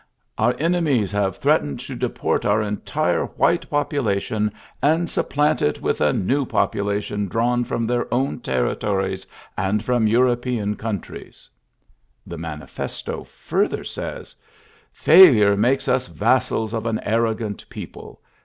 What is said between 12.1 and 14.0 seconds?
rhe manifesto ftirther